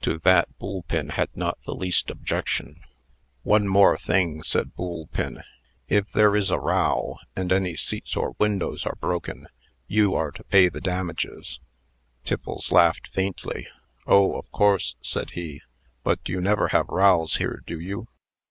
[0.00, 2.80] To that, Boolpin had not the least objection.
[3.42, 3.64] "One
[3.98, 5.42] thing more," said Boolpin.
[5.90, 9.46] "If there is a row, and any seats or windows are broken,
[9.86, 11.60] you are to pay the damages."
[12.24, 13.68] Tiffles laughed faintly.
[14.06, 14.38] "Oh!
[14.38, 15.60] of course," said he.
[16.02, 18.08] "But you never have rows here, do you?"